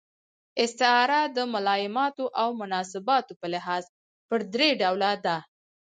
[0.63, 3.83] استعاره د ملایماتو او مناسباتو په لحاظ
[4.27, 5.37] پر درې ډوله ده.